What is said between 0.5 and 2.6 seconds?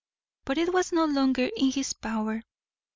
it was no longer in his power.